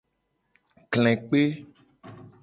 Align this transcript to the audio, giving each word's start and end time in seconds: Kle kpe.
Kle 0.91 1.11
kpe. 1.25 1.41